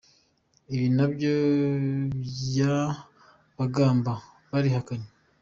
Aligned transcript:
Ibi 0.75 0.87
na 0.97 1.05
byo 1.13 1.33
Byabagamba 2.27 4.13
yabihakanye. 4.53 5.09